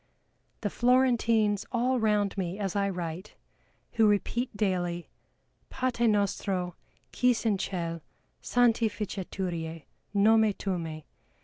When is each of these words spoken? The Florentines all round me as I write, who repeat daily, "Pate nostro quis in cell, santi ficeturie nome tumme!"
The 0.61 0.71
Florentines 0.71 1.63
all 1.71 1.99
round 1.99 2.35
me 2.35 2.57
as 2.57 2.75
I 2.75 2.89
write, 2.89 3.35
who 3.91 4.07
repeat 4.07 4.57
daily, 4.57 5.09
"Pate 5.69 6.09
nostro 6.09 6.73
quis 7.15 7.45
in 7.45 7.59
cell, 7.59 8.01
santi 8.41 8.89
ficeturie 8.89 9.83
nome 10.15 10.53
tumme!" 10.53 11.03